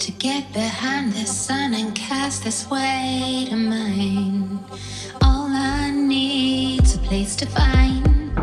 to 0.00 0.12
get 0.12 0.50
behind 0.54 1.12
the 1.12 1.26
sun 1.26 1.74
and 1.74 1.94
cast 1.94 2.42
this 2.44 2.70
weight 2.70 3.50
of 3.52 3.58
mine. 3.58 4.58
All 5.20 5.48
I 5.48 5.90
need's 5.90 6.94
a 6.94 6.98
place 7.00 7.36
to 7.36 7.44
find. 7.44 8.34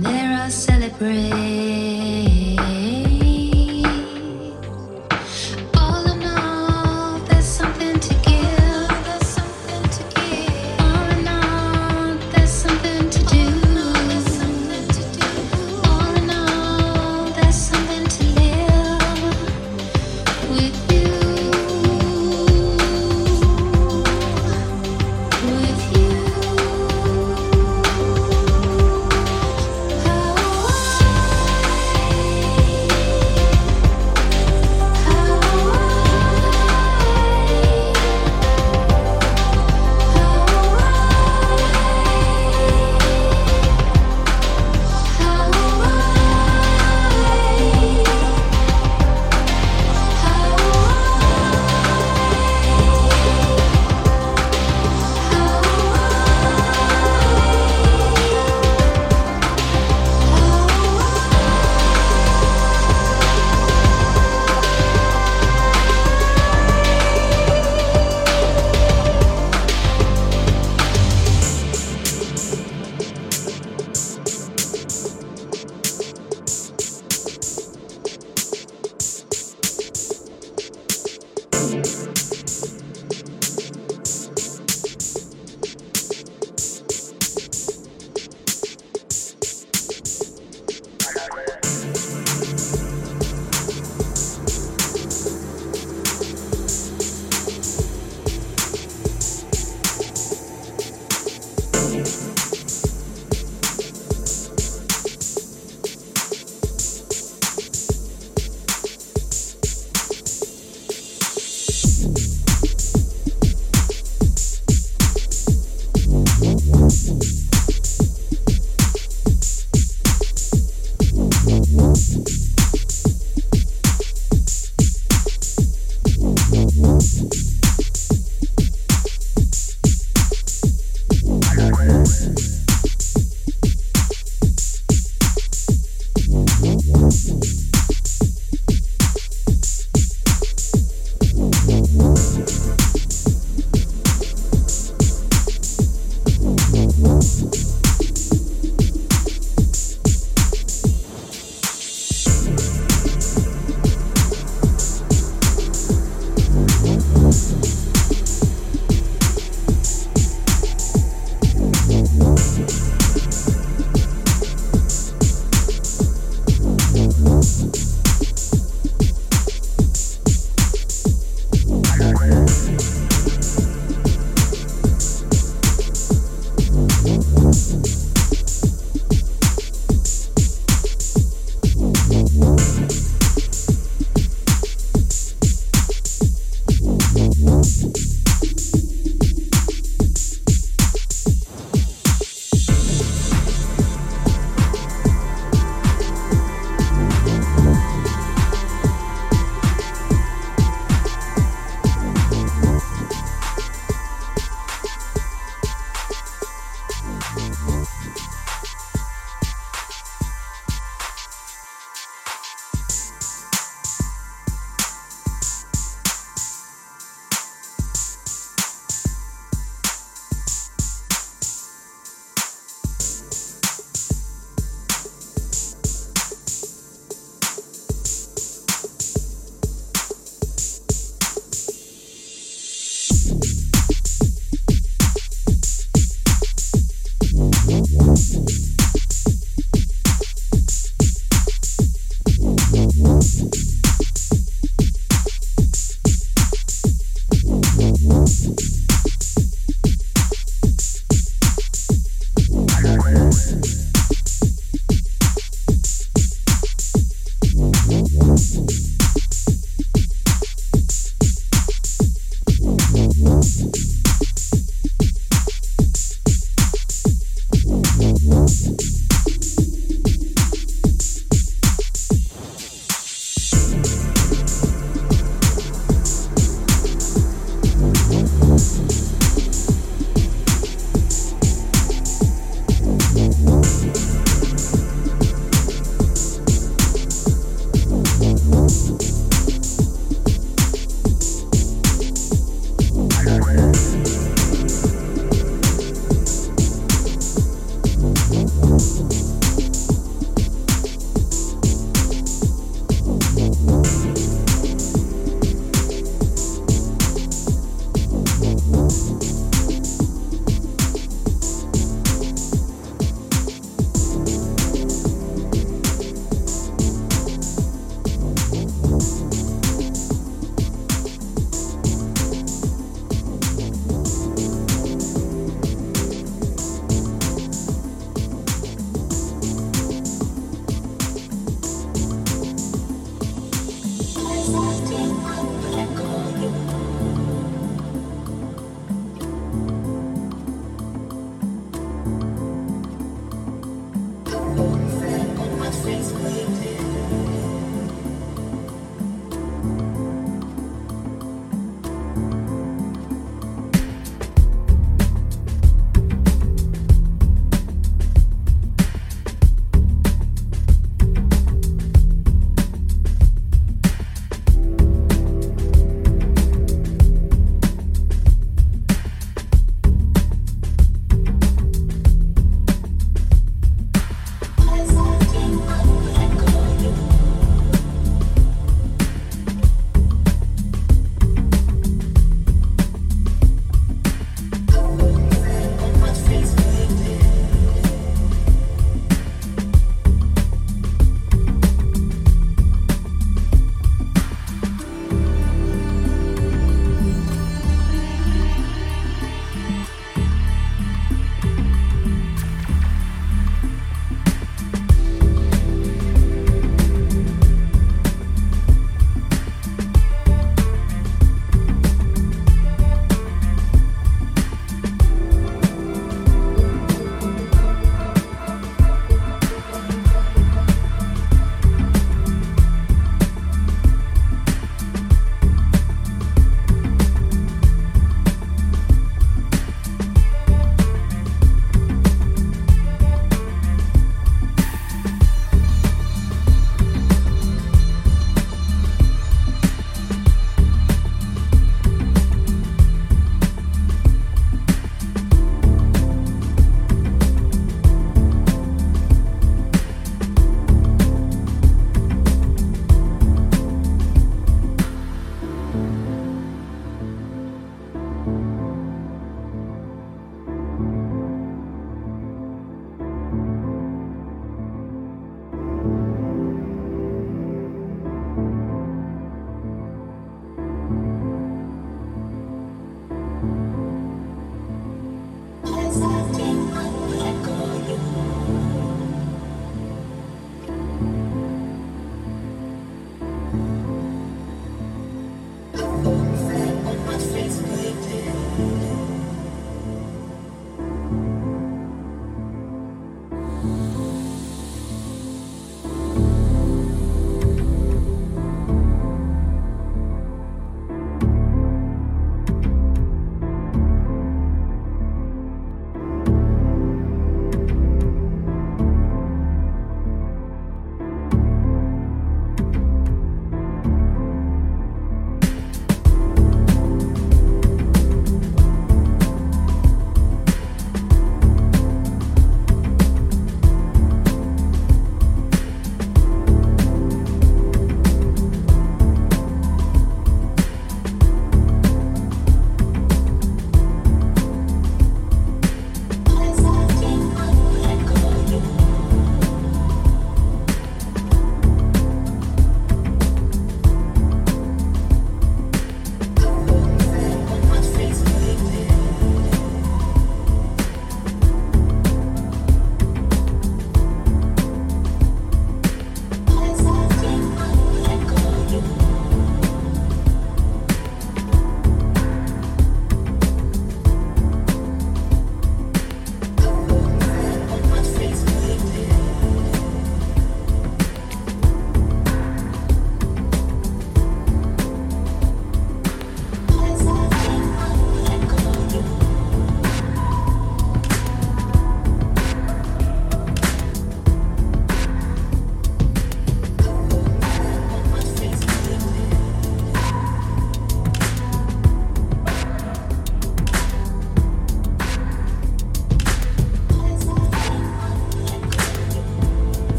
There 0.00 0.32
I'll 0.32 0.50
celebrate. 0.50 2.41